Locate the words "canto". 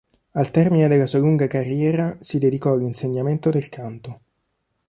3.69-4.19